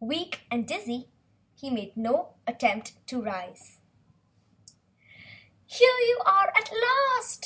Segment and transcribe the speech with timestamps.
[0.00, 1.08] Weak and dizzy,
[1.54, 3.78] he made no attempt to rise.
[5.64, 7.40] "Here you are at last!"